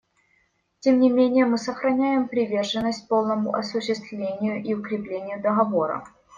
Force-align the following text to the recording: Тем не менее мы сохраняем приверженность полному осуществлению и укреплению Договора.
Тем 0.79 0.99
не 0.99 1.11
менее 1.11 1.45
мы 1.45 1.59
сохраняем 1.59 2.27
приверженность 2.27 3.07
полному 3.07 3.53
осуществлению 3.53 4.59
и 4.63 4.73
укреплению 4.73 5.39
Договора. 5.43 6.03